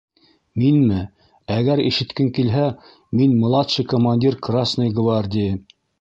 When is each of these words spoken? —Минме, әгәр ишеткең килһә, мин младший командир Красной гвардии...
—Минме, 0.61 1.01
әгәр 1.57 1.83
ишеткең 1.83 2.31
килһә, 2.37 2.65
мин 3.21 3.39
младший 3.45 3.87
командир 3.93 4.39
Красной 4.49 4.95
гвардии... 5.03 5.53